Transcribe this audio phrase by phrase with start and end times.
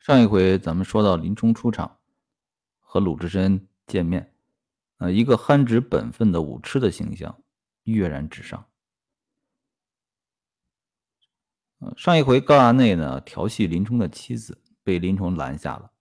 [0.00, 1.98] 上一回咱们说到林冲出场
[2.78, 4.34] 和鲁智深见面，
[4.96, 7.38] 呃，一个憨直本分的武痴的形象
[7.84, 8.66] 跃然纸上。
[11.98, 15.92] 上一回高衙内呢调戏林冲的妻子，被林冲拦下了。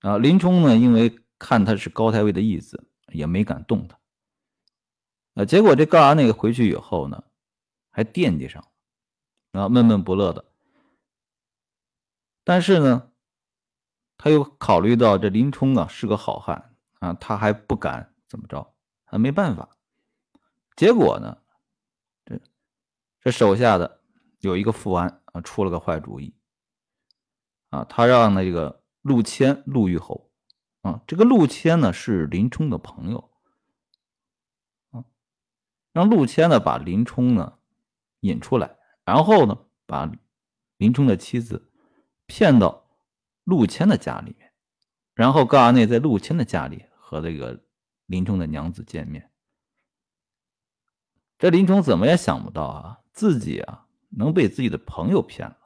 [0.00, 3.98] 啊，林冲呢因为看他是高太尉的义子，也没敢动他。
[5.36, 7.24] 啊，结果这高衙内回去以后呢，
[7.90, 8.62] 还惦记上
[9.52, 10.44] 了，啊，闷闷不乐的。
[12.44, 13.10] 但是呢，
[14.18, 18.74] 他又考虑到这林冲啊是个好汉啊，他还不敢怎么着，
[19.04, 19.78] 还没办法。
[20.76, 21.38] 结果呢，
[22.26, 22.40] 这
[23.20, 24.02] 这手下的
[24.40, 26.36] 有一个富安啊，出了个坏主意
[27.70, 30.30] 啊，他让那个陆谦、陆虞侯
[30.82, 33.30] 啊，这个陆谦呢是林冲的朋友
[34.90, 35.04] 啊，
[35.92, 37.58] 让陆谦呢把林冲呢
[38.20, 38.76] 引出来，
[39.06, 40.12] 然后呢把
[40.76, 41.70] 林冲的妻子。
[42.26, 42.86] 骗到
[43.44, 44.52] 陆谦的家里面，
[45.14, 47.62] 然后高衙内在陆谦的家里和这个
[48.06, 49.30] 林冲的娘子见面。
[51.38, 55.58] 这林冲怎么也想不到啊，自己啊能被自己的朋友骗了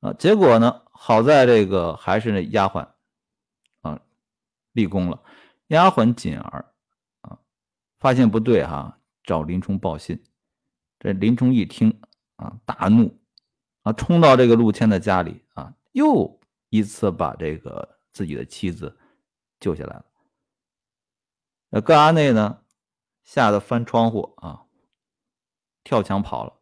[0.00, 0.12] 啊！
[0.14, 2.88] 结果呢，好在这个还是那丫鬟
[3.82, 4.00] 啊
[4.72, 5.22] 立功了。
[5.68, 6.72] 丫鬟锦儿
[7.22, 7.38] 啊
[7.98, 10.22] 发现不对哈，找林冲报信。
[10.98, 12.00] 这林冲一听
[12.36, 13.20] 啊，大怒。
[13.84, 16.40] 啊，冲到这个陆谦的家里啊，又
[16.70, 18.98] 一次把这个自己的妻子
[19.60, 20.06] 救下来了。
[21.68, 22.64] 那高衙内呢，
[23.22, 24.64] 吓得翻窗户啊，
[25.84, 26.60] 跳墙跑了。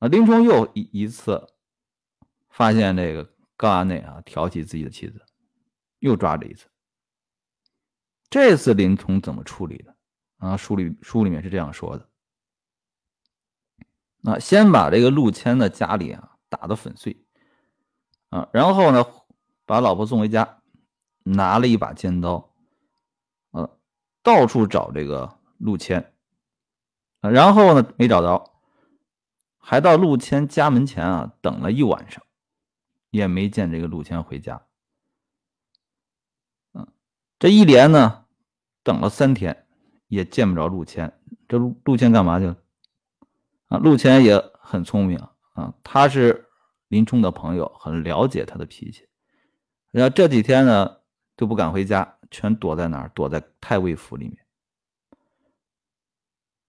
[0.00, 1.54] 啊，林冲又一一次
[2.48, 5.24] 发现这个高衙内啊调戏自己的妻子，
[6.00, 6.68] 又抓着一次。
[8.28, 9.96] 这次林冲怎么处理的？
[10.38, 12.09] 啊，书里书里面是这样说的。
[14.24, 17.24] 啊，先把这个陆谦的家里啊打得粉碎，
[18.28, 19.06] 啊，然后呢，
[19.64, 20.60] 把老婆送回家，
[21.22, 22.52] 拿了一把尖刀，
[23.52, 23.70] 啊，
[24.22, 26.12] 到处找这个陆谦，
[27.20, 28.52] 啊，然后呢没找着，
[29.56, 32.22] 还到陆谦家门前啊等了一晚上，
[33.10, 34.66] 也没见这个陆谦回家，
[36.74, 36.86] 嗯，
[37.38, 38.26] 这一连呢
[38.82, 39.66] 等了三天，
[40.08, 42.56] 也见不着陆谦，这陆陆谦干嘛去了？
[43.70, 45.16] 啊，陆谦也很聪明
[45.54, 46.48] 啊，他是
[46.88, 49.08] 林冲的朋友，很了解他的脾气。
[49.92, 50.98] 然后这几天呢
[51.36, 53.10] 都不敢回家，全躲在哪儿？
[53.14, 54.36] 躲在太尉府里面。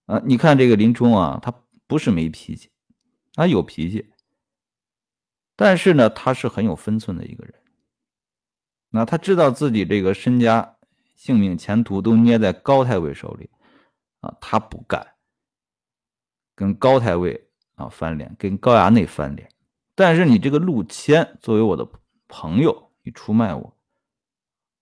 [0.06, 1.52] 啊，你看这个林冲啊，他
[1.86, 2.70] 不是没脾气，
[3.34, 4.12] 他有脾气，
[5.56, 7.54] 但是呢，他是很有分寸的一个人。
[8.90, 10.76] 那他知道自己这个身家、
[11.16, 13.50] 性命、前途都捏在高太尉手里，
[14.20, 15.11] 啊，他不敢。
[16.62, 19.50] 跟高太尉啊翻脸，跟高衙内翻脸，
[19.96, 21.84] 但是你这个陆谦作为我的
[22.28, 23.76] 朋友，你出卖我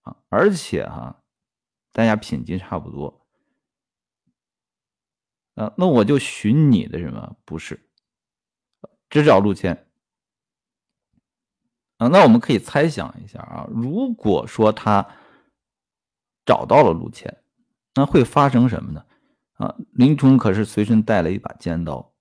[0.03, 0.15] 啊！
[0.29, 1.23] 而且哈，
[1.91, 3.27] 大家品级差不多
[5.55, 7.35] 啊，那我就寻你的什么？
[7.47, 7.89] 不是，
[9.09, 9.89] 只找陆谦
[11.97, 12.09] 啊？
[12.09, 15.17] 那我们可以猜想一下啊，如果说他
[16.45, 17.43] 找到了陆谦，
[17.95, 19.07] 那会发生什么呢？
[19.61, 22.15] 啊，林冲可是随身带了一把尖刀，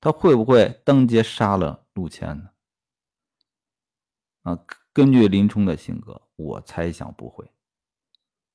[0.00, 2.50] 他会不会当街杀了陆谦呢？
[4.44, 4.58] 啊，
[4.94, 7.44] 根据林冲的性格，我猜想不会。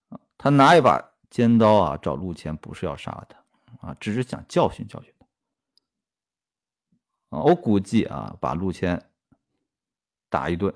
[0.09, 5.13] 啊，他拿一把尖刀啊找陆谦，不是要杀他，啊，只是想教训教训
[7.29, 7.37] 他。
[7.37, 9.11] 啊，我估计啊，把陆谦
[10.29, 10.73] 打一顿，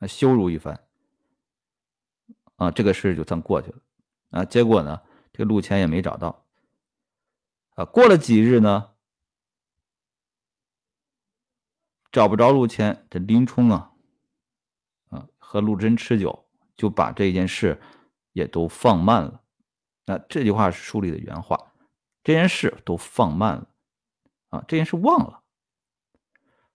[0.00, 0.78] 啊，羞辱一番，
[2.56, 3.78] 啊，这个事就算过去了。
[4.32, 5.00] 啊，结果呢？
[5.32, 6.44] 这陆谦也没找到，
[7.70, 8.90] 啊，过了几日呢，
[12.10, 13.92] 找不着陆谦，这林冲啊，
[15.08, 17.80] 啊，和陆贞吃酒，就把这件事
[18.32, 19.42] 也都放慢了。
[20.04, 21.72] 那这句话是书里的原话，
[22.22, 23.68] 这件事都放慢了，
[24.50, 25.42] 啊，这件事忘了，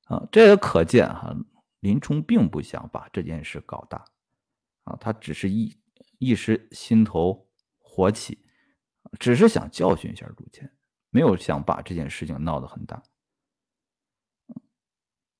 [0.05, 1.35] 啊，这也可见哈，
[1.79, 4.03] 林冲并不想把这件事搞大，
[4.85, 5.77] 啊，他只是一
[6.17, 7.47] 一时心头
[7.77, 8.46] 火起。
[9.19, 10.71] 只是想教训一下陆谦，
[11.09, 13.01] 没有想把这件事情闹得很大。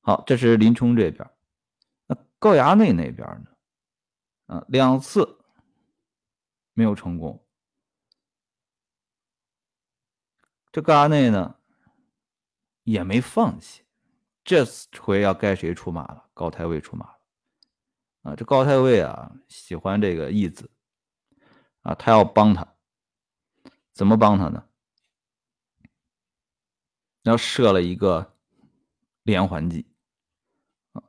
[0.01, 1.29] 好，这是林冲这边，
[2.05, 4.55] 那高衙内那边呢？
[4.55, 5.39] 啊，两次
[6.71, 7.45] 没有成功。
[10.71, 11.55] 这高衙内呢
[12.83, 13.83] 也没放弃，
[14.45, 14.63] 这
[15.01, 16.29] 回要该谁出马了？
[16.33, 17.19] 高太尉出马了。
[18.21, 20.71] 啊，这高太尉啊喜欢这个义子，
[21.81, 22.76] 啊，他要帮他。
[23.97, 24.63] 怎么帮他呢？
[27.23, 28.31] 要设了一个
[29.23, 29.87] 连环计
[30.93, 31.01] 啊。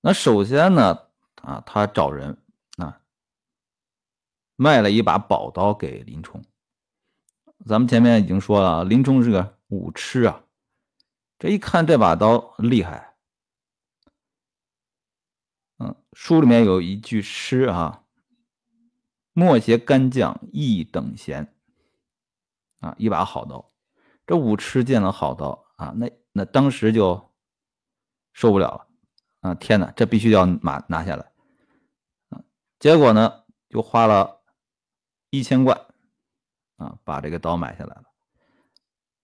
[0.00, 1.06] 那首先呢，
[1.36, 2.36] 啊，他找人
[2.78, 3.00] 啊，
[4.56, 6.44] 卖了一把宝刀给林冲。
[7.64, 10.42] 咱们前面已经说了，林冲是个武痴啊，
[11.38, 13.14] 这一看这把刀厉害。
[15.78, 18.02] 嗯，书里面有一句诗啊
[19.32, 21.54] ：“莫邪干将一等闲。”
[22.80, 23.70] 啊，一把好刀。
[24.26, 27.30] 这武痴见了好刀啊，那那当时就
[28.32, 28.86] 受不了了
[29.40, 29.54] 啊！
[29.56, 31.32] 天哪，这必须要拿拿下来
[32.30, 32.40] 啊！
[32.78, 34.40] 结果呢，就花了
[35.30, 35.78] 一千贯。
[36.76, 38.04] 啊，把这个刀买下来了。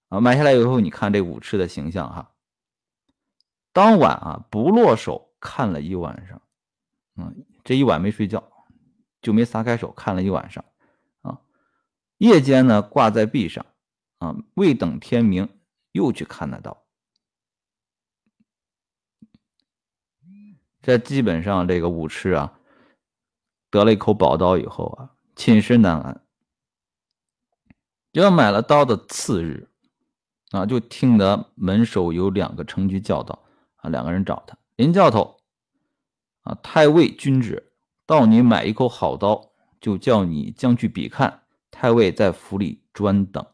[0.09, 2.35] 啊，买下来以后，你看这武痴的形象哈。
[3.73, 6.43] 当晚啊，不落手看了一晚上，
[7.17, 8.43] 嗯，这一晚没睡觉，
[9.27, 10.65] 就没撒开手看了一晚上。
[11.23, 11.41] 啊，
[12.19, 13.67] 夜间呢，挂在壁上，
[14.19, 15.49] 啊，未等天明，
[15.91, 16.87] 又去看那刀。
[20.81, 22.61] 这基本上这个武痴啊，
[23.69, 26.25] 得了一口宝刀以后啊，寝食难安。
[28.13, 29.69] 要买了刀的次日，
[30.53, 33.45] 啊，就听得门首有两个城居叫道
[33.83, 35.41] ：“啊，两个人找他，林教头，
[36.43, 37.66] 啊，太尉君旨，
[38.07, 41.43] 到你买一口好刀，就叫你将去比看。
[41.71, 43.45] 太尉在府里专等。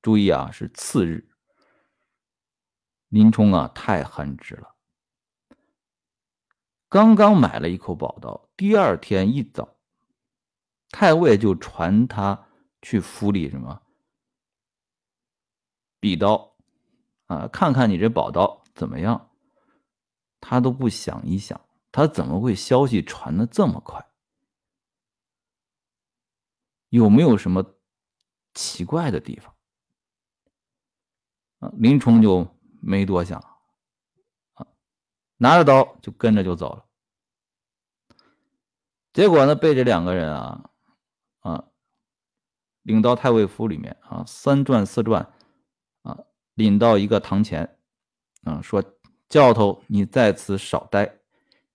[0.00, 1.28] 注意啊，是次日。
[3.08, 4.74] 林冲啊，太憨直了。
[6.88, 9.76] 刚刚买了一口宝刀，第二天一早，
[10.90, 12.46] 太尉就传他。”
[12.86, 13.80] 去府里什么
[15.98, 16.54] 比刀
[17.24, 17.48] 啊？
[17.48, 19.30] 看看你这宝刀怎么样？
[20.38, 21.58] 他都不想一想，
[21.94, 24.04] 他怎么会消息传的这么快？
[26.88, 27.76] 有没有什么
[28.52, 29.54] 奇怪的地方？
[31.60, 32.48] 啊，林冲就
[32.82, 33.38] 没多想，
[34.54, 34.66] 啊，
[35.36, 36.84] 拿着刀就跟着就走了。
[39.12, 40.70] 结果呢，被这两个人啊，
[41.42, 41.68] 啊。
[42.82, 45.32] 领到太尉府里面啊，三转四转，
[46.02, 46.24] 啊，
[46.54, 47.78] 领到一个堂前，
[48.42, 48.82] 啊，说
[49.28, 51.20] 教头，你在此少待，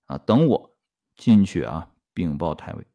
[0.10, 0.76] 啊，等我
[1.16, 2.88] 进去啊，禀报太尉。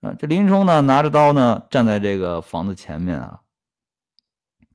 [0.00, 3.42] 啊，这林冲呢，拿着刀呢，站在这个房子前面啊，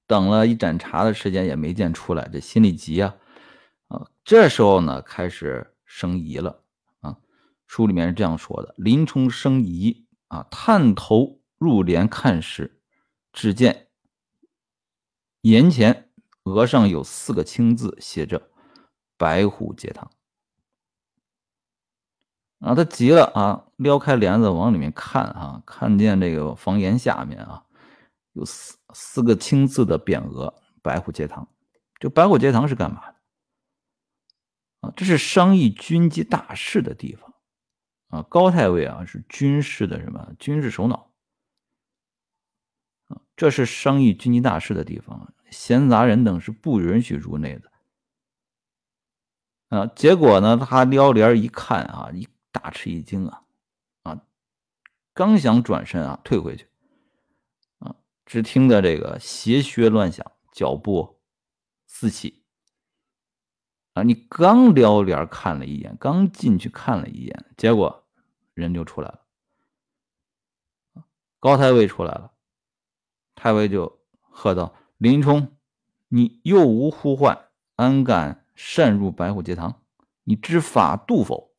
[0.08, 3.18] 等了一盏茶的时间也没见出来，这心里急啊，
[3.88, 6.64] 啊，这时候呢，开始生疑了
[7.00, 7.18] 啊。
[7.68, 11.40] 书里面是这样说的：林冲生疑啊，探头。
[11.62, 12.82] 入帘看时，
[13.32, 13.90] 只见
[15.42, 16.10] 檐前
[16.46, 18.50] 额上有四个青字，写着
[19.16, 20.10] “白虎节堂”。
[22.62, 27.64] 啊，他急了啊，撩开帘子往里面看啊，看见这个房檐下面啊，
[28.34, 31.48] 有四四个青字的匾额“白虎节堂”。
[32.00, 33.16] 这白虎节堂是干嘛的？
[34.88, 37.34] 啊，这是商议军机大事的地方。
[38.10, 41.10] 啊，高太尉啊，是军事的什么军事首脑。
[43.36, 47.72] 这是商议军机大事的地方，闲杂人等是不允许入内的。
[49.70, 53.44] 啊，结果呢，他撩帘一看啊，一大吃一惊啊，
[54.04, 54.24] 啊，
[55.14, 56.68] 刚想转身啊，退回去，
[57.80, 57.96] 啊，
[58.26, 61.20] 只听得这个鞋靴乱响，脚步
[61.88, 62.44] 四起。
[63.94, 68.08] 啊，你刚撩帘看了一眼，刚进去看了一眼，结果
[68.54, 69.26] 人就出来了，
[71.40, 72.32] 高太尉出来了。
[73.36, 75.58] 太尉就喝道：“林冲，
[76.10, 79.82] 你又无呼唤，安敢擅入白虎节堂？
[80.24, 81.51] 你知法度否？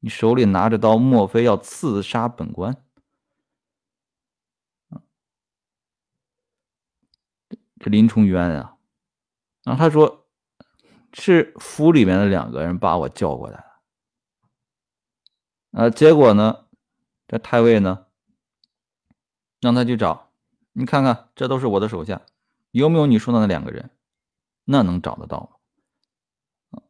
[0.00, 2.76] 你手里拿着刀，莫非要刺杀本官？”
[7.78, 8.76] 这林冲冤啊！
[9.62, 10.26] 然后他说
[11.14, 13.70] ：“是府里面的两个人把我叫过来了。”
[15.86, 16.66] 啊，结果呢，
[17.26, 18.06] 这太尉呢，
[19.60, 20.30] 让他去找。
[20.72, 22.22] 你看看，这都是我的手下，
[22.70, 23.90] 有没有你说的那两个人？
[24.64, 25.60] 那能找得到
[26.70, 26.82] 吗？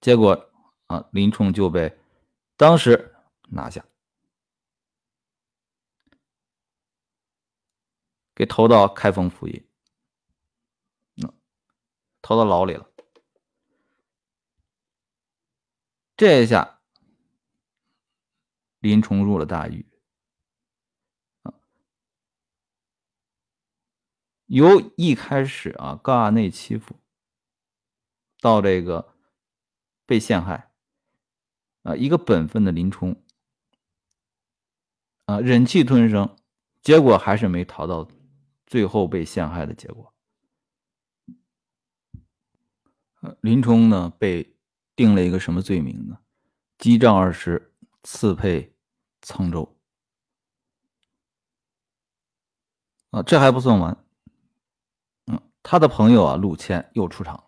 [0.00, 0.50] 结果
[0.86, 1.98] 啊，林冲就被
[2.56, 3.14] 当时
[3.48, 3.84] 拿下，
[8.34, 9.66] 给投到开封府尹，
[12.20, 12.90] 投到牢里了。
[16.16, 16.80] 这一下，
[18.78, 19.86] 林冲入了大狱。
[24.46, 27.00] 由一开始啊，高衙内欺负，
[28.40, 29.16] 到这个
[30.06, 30.73] 被陷害，
[31.84, 33.22] 啊，一个本分的林冲，
[35.26, 36.36] 啊，忍气吞声，
[36.82, 38.08] 结果还是没逃到
[38.66, 40.12] 最后被陷害的结果。
[43.40, 44.54] 林冲呢被
[44.96, 46.18] 定了一个什么罪名呢？
[46.78, 48.74] 击杖二十，赐配
[49.22, 49.78] 沧州。
[53.10, 54.04] 啊，这还不算完。
[55.26, 57.44] 嗯，他的朋友啊，陆谦又出场了。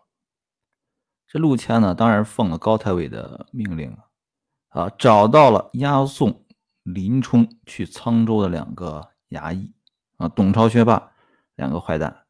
[1.27, 3.91] 这陆谦呢，当然奉了高太尉的命令
[4.77, 6.45] 啊，找到了押送
[6.83, 9.73] 林冲去沧州的两个衙役
[10.19, 11.15] 啊，董超、薛霸
[11.55, 12.27] 两个坏蛋，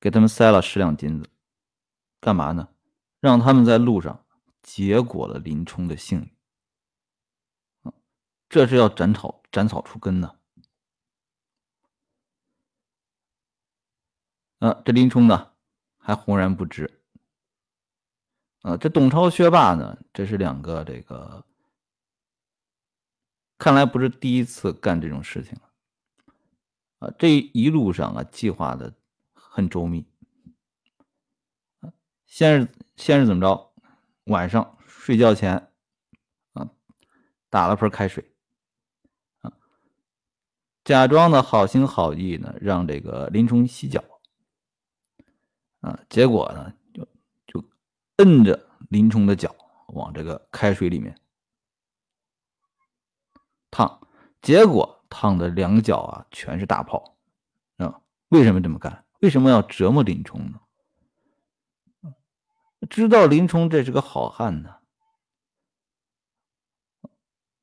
[0.00, 1.30] 给他们塞了十两金子，
[2.20, 2.70] 干嘛呢？
[3.20, 4.26] 让他们在路上
[4.60, 7.92] 结果了林冲的性命。
[8.48, 10.34] 这是要斩草斩草除根呢。
[14.58, 15.52] 啊，这林冲呢，
[15.96, 16.99] 还浑然不知。
[18.62, 21.44] 啊，这董超、薛霸呢，这是两个这个，
[23.56, 25.70] 看来不是第一次干这种事情了。
[26.98, 28.94] 啊，这一路上啊，计划的
[29.32, 30.06] 很周密。
[32.26, 33.72] 先是先是怎么着？
[34.24, 35.72] 晚上睡觉前，
[36.52, 36.70] 啊，
[37.48, 38.30] 打了盆开水，
[39.40, 39.52] 啊，
[40.84, 44.04] 假装的好心好意呢，让这个林冲洗脚。
[45.80, 46.74] 啊，结果呢，
[48.20, 49.54] 摁着林冲的脚
[49.88, 51.18] 往这个开水里面
[53.70, 54.06] 烫，
[54.42, 57.16] 结果烫的两脚啊全是大泡
[57.78, 58.02] 啊！
[58.28, 59.06] 为什么这么干？
[59.20, 60.60] 为什么要折磨林冲呢？
[62.90, 64.76] 知道林冲这是个好汉呢，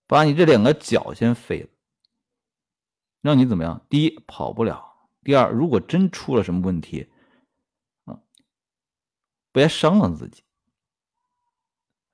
[0.08, 1.70] 把你这两个脚先废了，
[3.22, 3.86] 让你怎么样？
[3.90, 7.12] 第一跑不了，第二如果真出了什么问题。
[8.06, 8.20] 啊
[9.52, 10.44] 别伤了自己，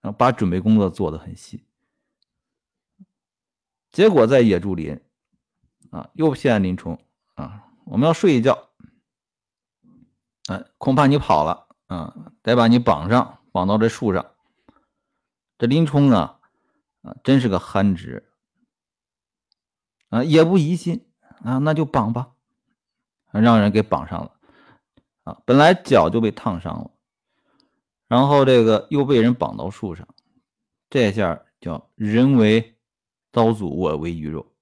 [0.03, 1.63] 然后把准备工作做得很细，
[3.89, 4.99] 结果在野猪林，
[5.91, 6.99] 啊，又骗林冲
[7.35, 8.67] 啊，我们要睡一觉，
[10.49, 14.35] 哎，恐怕你跑了，啊，得把你绑上，绑到这树上。
[15.57, 16.41] 这林冲啊，
[17.03, 18.29] 啊，真是个憨直，
[20.09, 21.09] 啊，也不疑心，
[21.45, 22.33] 啊，那就绑吧，
[23.31, 24.37] 让人给绑上了，
[25.23, 26.91] 啊，本来脚就被烫伤了。
[28.13, 30.07] 然后这个又被人绑到树上，
[30.87, 32.77] 这下叫人为
[33.31, 34.53] 刀俎，我为鱼肉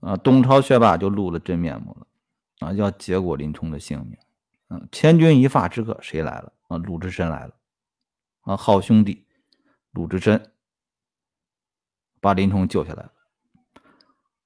[0.00, 0.16] 啊！
[0.16, 2.72] 董超、薛霸就露了真面目了啊！
[2.72, 4.18] 要结果林冲的性命
[4.66, 4.88] 啊！
[4.90, 6.78] 千钧一发之刻，谁来了啊？
[6.78, 7.54] 鲁智深来了
[8.40, 8.56] 啊！
[8.56, 9.28] 好兄弟
[9.92, 10.50] 鲁智深
[12.20, 13.12] 把林冲救下来了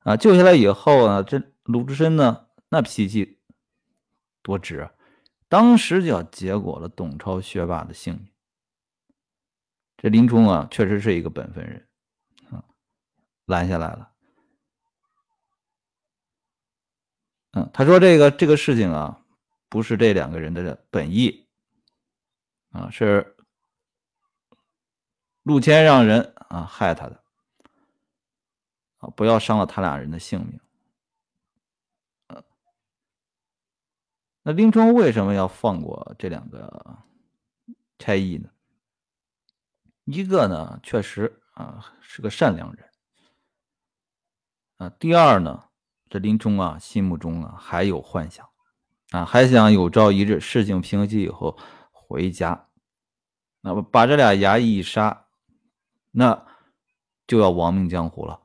[0.01, 0.17] 啊！
[0.19, 3.39] 救下来以后呢，这鲁智深呢，那脾气
[4.43, 4.93] 多直啊！
[5.53, 8.27] 当时就要结果了董超、薛霸的性命。
[9.99, 11.87] 这林冲啊，确实是一个本分人
[12.51, 12.65] 啊，
[13.45, 14.11] 拦下来了。
[17.51, 19.23] 嗯，他说这个这个事情啊，
[19.69, 21.47] 不是这两个人的本意
[22.71, 23.37] 啊，是
[25.43, 27.23] 陆谦让人啊害他的
[29.01, 30.59] 啊，不要伤了他俩人的性命。
[34.43, 36.99] 那林冲为什么要放过这两个
[37.99, 38.49] 差役呢？
[40.05, 42.91] 一个呢，确实啊是个善良人
[44.79, 44.89] 啊。
[44.99, 45.69] 第二呢，
[46.11, 48.49] 这林冲啊心目中啊还有幻想
[49.13, 51.57] 啊，还想有朝一日事情平息以后
[51.93, 52.69] 回家，
[53.61, 55.27] 那么把这俩衙役一杀，
[56.11, 56.45] 那
[57.29, 58.42] 就要亡命江湖了。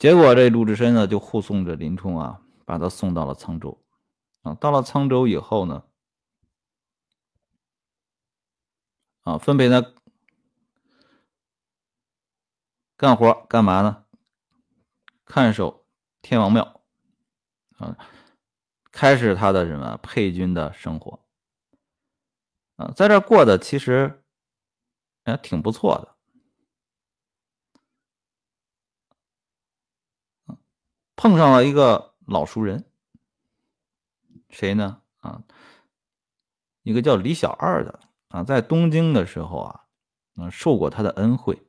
[0.00, 3.84] 结果这鲁智深呢，就护送着林冲啊，把他送到了沧州。
[4.40, 5.84] 啊，到了沧州以后呢，
[9.20, 9.92] 啊，分配他
[12.96, 14.06] 干活干嘛呢？
[15.26, 15.84] 看守
[16.22, 16.80] 天王庙，
[17.76, 17.98] 啊，
[18.90, 21.22] 开始他的什么配军的生活。
[22.76, 24.24] 啊，在这过的其实
[25.24, 26.09] 哎挺不错的。
[31.20, 32.86] 碰上了一个老熟人，
[34.48, 35.02] 谁呢？
[35.18, 35.42] 啊，
[36.82, 39.84] 一个叫李小二的啊，在东京的时候啊，
[40.36, 41.62] 嗯，受过他的恩惠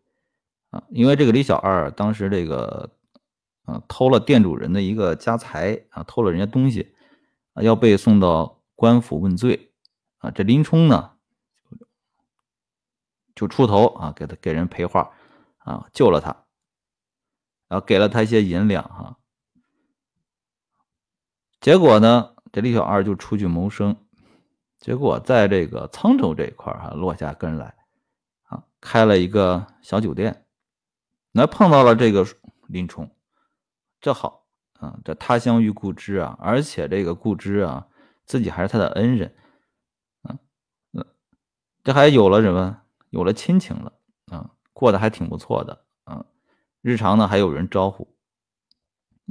[0.69, 2.91] 啊，因为这个李小二当时这个
[3.65, 6.95] 啊偷了店主人的一个家财啊，偷了人家东西
[7.51, 9.73] 啊，要被送到官府问罪
[10.19, 10.31] 啊。
[10.31, 11.17] 这林冲呢，
[13.35, 15.11] 就出头啊，给他给人赔话
[15.57, 16.45] 啊，救了他，
[17.67, 19.17] 然后给了他一些银两哈。
[21.61, 23.95] 结果呢，这李小二就出去谋生，
[24.79, 27.75] 结果在这个沧州这一块儿哈落下根来，
[28.47, 30.43] 啊，开了一个小酒店，
[31.31, 32.25] 那碰到了这个
[32.67, 33.11] 林冲，
[33.99, 34.47] 这好
[34.79, 37.87] 啊，这他乡遇故知啊，而且这个故知啊，
[38.25, 39.35] 自己还是他的恩人，
[40.23, 40.35] 啊，
[41.83, 42.81] 这还有了什么？
[43.11, 43.93] 有了亲情了
[44.31, 46.25] 啊，过得还挺不错的啊，
[46.81, 48.15] 日常呢还有人招呼，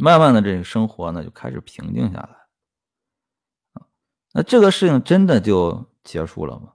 [0.01, 3.85] 慢慢的这个生活呢就开始平静下来，
[4.33, 6.73] 那这个事情真的就结束了吗？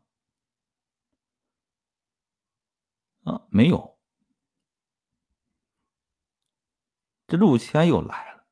[3.23, 3.97] 啊，没有。
[7.25, 8.45] 这陆谦又来了，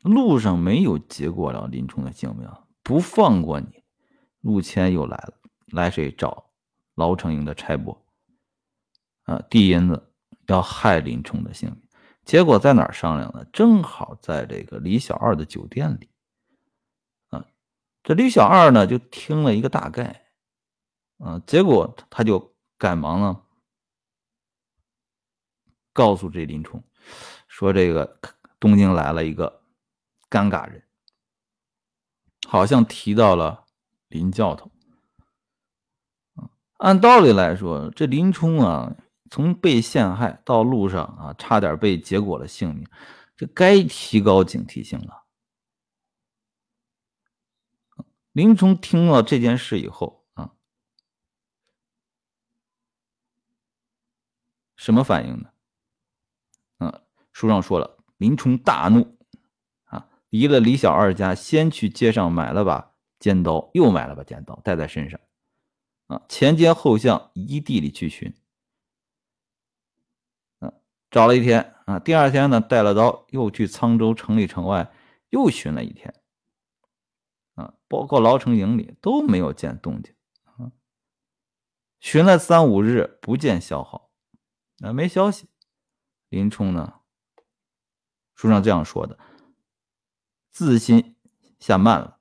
[0.00, 2.50] 路上没有结果了林冲的性命，
[2.82, 3.84] 不放过你。
[4.40, 5.34] 陆谦又来了，
[5.66, 6.50] 来谁找
[6.96, 8.04] 牢城营的差拨
[9.22, 10.12] 啊，递银子
[10.48, 11.88] 要害林冲的性命。
[12.24, 13.44] 结果在哪儿商量呢？
[13.52, 16.08] 正好在这个李小二的酒店里。
[17.28, 17.44] 啊，
[18.02, 20.24] 这李小二呢就听了一个大概，
[21.18, 23.42] 啊，结果他就赶忙呢
[25.92, 26.82] 告诉这林冲。
[27.48, 28.18] 说这个
[28.58, 29.62] 东京来了一个
[30.30, 30.82] 尴尬人，
[32.46, 33.66] 好像提到了
[34.08, 34.70] 林教头。
[36.78, 38.96] 按道理来说，这林冲啊，
[39.32, 42.86] 从被陷害到路上啊，差点被结果了性命，
[43.34, 45.24] 这该提高警惕性了。
[48.32, 50.52] 林冲听了这件事以后啊，
[54.76, 57.00] 什么反应呢？
[57.32, 59.16] 书上说了，林冲大怒，
[59.84, 65.18] 啊，离了李小二家，先去街上买了把尖刀，又买了把尖刀带在身上，
[66.08, 68.34] 啊，前街后巷一地里去寻，
[71.12, 74.90] 找了一天，啊，第二天呢，带了刀又去沧州城里城外
[75.28, 76.14] 又寻了一天，
[77.54, 80.14] 啊，包括牢城营里都没有见动静，
[80.56, 80.72] 啊，
[82.00, 84.10] 寻了三五日不见消耗，
[84.82, 85.50] 啊，没消息，
[86.30, 87.00] 林冲呢？
[88.34, 89.18] 书上这样说的
[90.50, 91.14] ：“自心
[91.60, 92.18] 下慢了，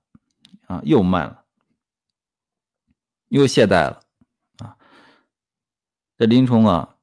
[0.67, 1.45] 啊，又慢了，
[3.29, 4.03] 又懈怠了，
[4.57, 4.77] 啊，
[6.17, 6.97] 这林冲啊，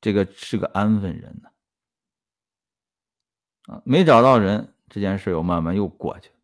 [0.00, 1.50] 这个是个安分人呢，
[3.62, 6.36] 啊，没找到人，这件事又慢慢又过去了，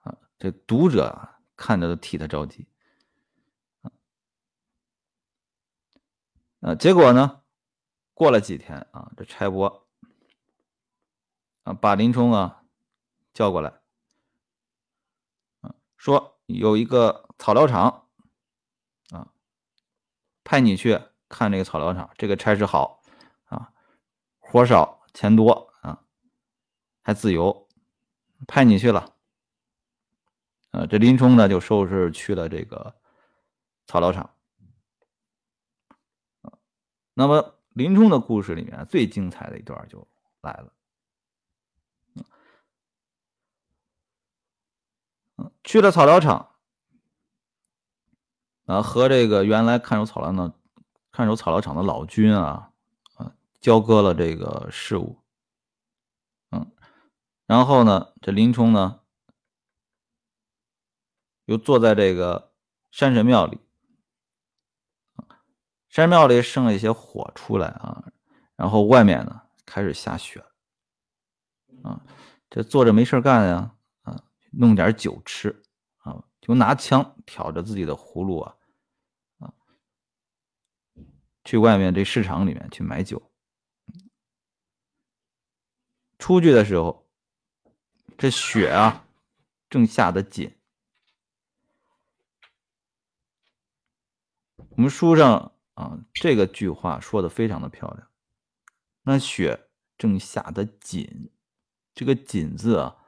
[0.00, 2.66] 啊，这读者啊看着都替他着急，
[6.60, 7.42] 啊，结果呢，
[8.14, 9.86] 过了几天啊，这差拨。”
[11.64, 12.64] 啊，把林冲啊
[13.34, 13.70] 叫过来，
[15.60, 18.08] 啊，说有一个草料场，
[19.10, 19.30] 啊，
[20.42, 22.10] 派你去看这个草料场。
[22.16, 22.99] 这个差事好，
[24.50, 26.02] 活少钱多，啊，
[27.02, 27.68] 还自由，
[28.48, 29.14] 派你去了。
[30.72, 32.94] 啊，这林冲呢就收拾去了这个
[33.86, 34.34] 草料场。
[37.14, 40.06] 那么林冲的故事里面最精彩的一段就
[40.40, 40.72] 来了。
[45.62, 46.54] 去了草料场，
[48.66, 50.54] 啊，和这个原来看守草料的
[51.12, 52.69] 看守草料场的老军啊，啊，
[53.60, 55.22] 交割了这个事务，
[56.50, 56.72] 嗯，
[57.46, 59.00] 然后呢，这林冲呢，
[61.44, 62.54] 又坐在这个
[62.90, 63.60] 山神庙里，
[65.88, 68.12] 山庙里剩了一些火出来啊，
[68.56, 70.44] 然后外面呢开始下雪，
[71.82, 72.02] 啊，
[72.48, 73.76] 这坐着没事干呀。
[74.02, 75.62] 啊弄点酒吃
[75.98, 78.56] 啊，就拿枪挑着自己的葫芦啊
[79.38, 79.54] 啊，
[81.44, 83.29] 去外面这市场里面去买酒。
[86.20, 87.08] 出去的时候，
[88.16, 89.04] 这雪啊
[89.68, 90.54] 正下得紧。
[94.68, 98.06] 我们书上啊这个句话说的非常的漂亮。
[99.02, 99.66] 那雪
[99.98, 101.32] 正下得紧，
[101.92, 102.98] 这个“紧”字啊。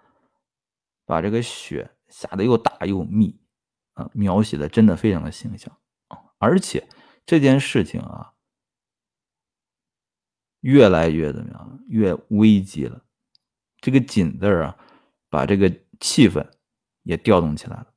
[1.04, 3.38] 把这个雪下的又大又密，
[3.94, 6.16] 啊，描写的真的非常的形象啊！
[6.38, 6.88] 而且
[7.26, 8.31] 这件事情啊，
[10.62, 11.84] 越来越怎么样？
[11.86, 13.04] 越危急了。
[13.80, 14.78] 这个“紧”字啊，
[15.28, 15.68] 把这个
[16.00, 16.50] 气氛
[17.02, 17.92] 也调动起来了。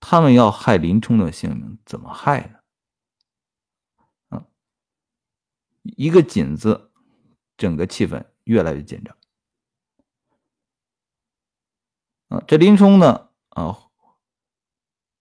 [0.00, 4.36] 他们要害林冲的性命，怎么害呢？
[4.36, 4.46] 啊，
[5.82, 6.92] 一个“紧”字，
[7.56, 9.16] 整个气氛越来越紧张。
[12.28, 13.30] 啊这林冲呢？
[13.48, 13.88] 啊，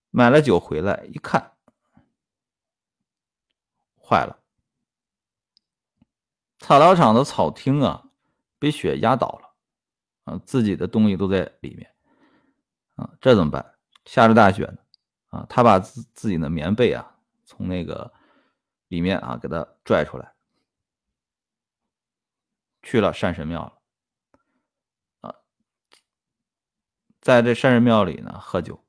[0.10, 1.56] 买了酒回来一看，
[3.96, 4.43] 坏了！
[6.64, 8.06] 草料场的草厅啊，
[8.58, 9.54] 被雪压倒了，
[10.24, 11.94] 啊，自己的东西都在里面，
[12.96, 13.76] 啊，这怎么办？
[14.06, 14.78] 下着大雪呢，
[15.28, 18.14] 啊，他把自自己的棉被啊，从那个
[18.88, 20.34] 里面啊，给他拽出来，
[22.82, 23.74] 去了山神庙了。
[25.20, 25.36] 啊，
[27.20, 28.82] 在这山神庙里呢喝酒。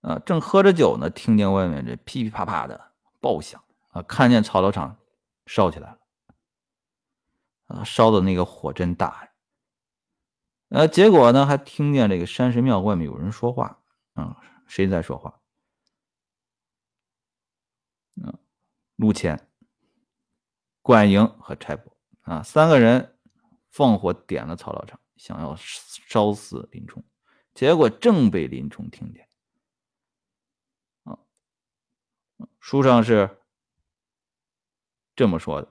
[0.00, 4.96] 啊，正喝着酒呢，听见外面这噼噼啪啪的爆响啊，看见草料场
[5.50, 5.98] 烧起来了。
[7.66, 9.32] 啊，烧的那个火真大！
[10.68, 13.82] 呃，结果呢，还听见这个山神庙外面有人说话。
[14.12, 15.40] 啊，谁在说话？
[18.22, 18.38] 啊，
[18.94, 19.48] 陆谦、
[20.82, 23.18] 管营和差拨啊，三个人
[23.70, 27.02] 放火点了草料场，想要烧死林冲，
[27.54, 29.28] 结果正被林冲听见。
[31.02, 31.18] 啊，
[32.60, 33.39] 书上是
[35.20, 35.68] 这么说的。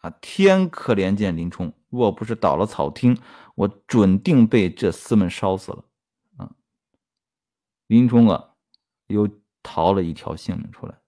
[0.00, 0.10] 啊！
[0.20, 3.18] 天可怜见林冲，若不是倒了草厅，
[3.54, 5.84] 我准定被这厮们烧死了。
[6.36, 6.52] 啊！
[7.86, 8.50] 林冲啊，
[9.06, 9.26] 又
[9.62, 11.00] 逃了一条性命出来。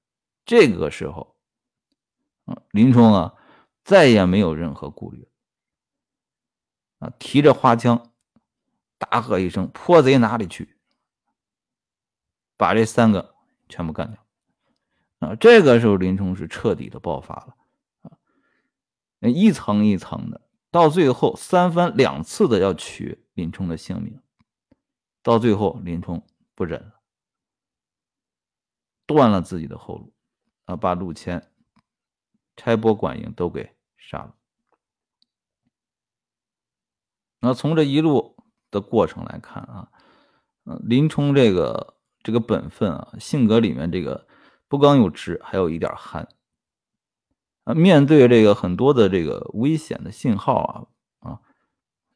[0.46, 1.36] 这个时候，
[2.46, 3.34] 啊，林冲啊，
[3.84, 5.28] 再也没有任何顾虑。
[7.00, 8.14] 啊，提着花枪，
[8.96, 10.78] 大喝一声：“泼贼哪里去！”
[12.56, 13.34] 把这三个
[13.68, 15.28] 全部干掉。
[15.28, 17.54] 啊，这个时候林冲是彻底的爆发了。
[19.28, 24.20] 一层一层的，到最后三番两次的要取林冲的性命，
[25.22, 27.00] 到最后林冲不忍了，
[29.06, 30.12] 断了自己的后路，
[30.64, 31.50] 啊，把陆谦、
[32.56, 34.34] 差拨、管营都给杀了。
[37.40, 38.36] 那从这一路
[38.70, 39.90] 的过程来看啊，
[40.82, 44.26] 林冲这个这个本分啊，性格里面这个
[44.68, 46.28] 不刚又直，还有一点憨。
[47.66, 50.88] 啊，面对这个很多的这个危险的信号
[51.20, 51.40] 啊啊，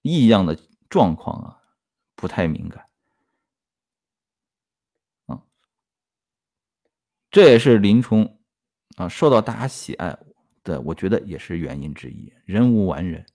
[0.00, 0.56] 异样的
[0.88, 1.60] 状况啊，
[2.14, 2.86] 不太敏感
[5.26, 5.42] 啊，
[7.32, 8.38] 这也是林冲
[8.96, 10.16] 啊受到大家喜爱
[10.62, 12.32] 的，我觉得也是原因之一。
[12.44, 13.26] 人无完人，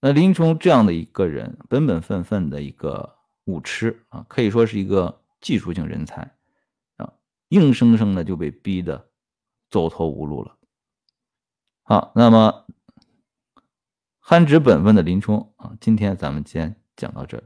[0.00, 6.36] 那林冲这样的一个人，本本分分的一个武痴啊，可以说是一个技术性人才。
[7.50, 9.10] 硬生生的就被逼得
[9.68, 10.56] 走投无路了。
[11.82, 12.66] 好，那么
[14.18, 17.44] 憨直本分的林冲啊，今天咱们先讲到这里。